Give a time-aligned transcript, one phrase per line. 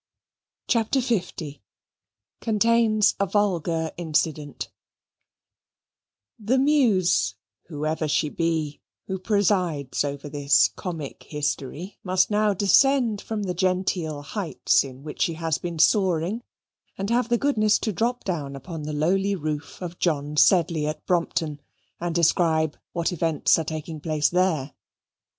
[0.67, 1.21] CHAPTER L
[2.41, 4.71] Contains a Vulgar Incident
[6.39, 7.35] The Muse,
[7.67, 14.23] whoever she be, who presides over this Comic History must now descend from the genteel
[14.23, 16.41] heights in which she has been soaring
[16.97, 21.05] and have the goodness to drop down upon the lowly roof of John Sedley at
[21.05, 21.61] Brompton,
[21.99, 24.73] and describe what events are taking place there.